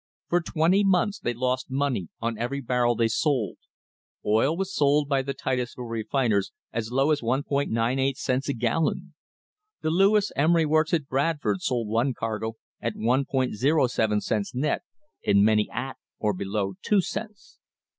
[0.29, 3.57] For twenty months they lost money on every barrel they sold.
[4.25, 9.13] Oil was sold by the Titus ville refiners as low as 1.98 cents a gallon.
[9.81, 14.81] The Lewis Emery works at Bradford sold one cargo at 1.07 cents net,
[15.23, 17.59] and many at or below two cents.